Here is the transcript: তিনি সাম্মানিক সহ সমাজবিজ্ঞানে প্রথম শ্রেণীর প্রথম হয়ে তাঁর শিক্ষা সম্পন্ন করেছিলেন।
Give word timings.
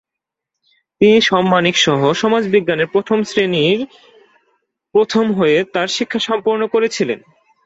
তিনি 1.01 1.17
সাম্মানিক 1.21 1.75
সহ 1.77 2.01
সমাজবিজ্ঞানে 2.13 2.85
প্রথম 2.85 3.19
শ্রেণীর 3.23 3.79
প্রথম 4.95 5.25
হয়ে 5.33 5.57
তাঁর 5.73 5.87
শিক্ষা 5.87 6.19
সম্পন্ন 6.19 6.61
করেছিলেন। 6.67 7.19